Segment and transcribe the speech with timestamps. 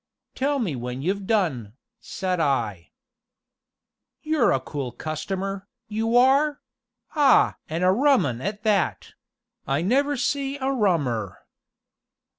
[0.33, 2.89] "Tell me when you've done!" said I.
[4.23, 6.59] "You're a cool customer, you are
[7.15, 7.57] ah!
[7.69, 9.13] an' a rum un' at that
[9.67, 11.45] I never see a rummer."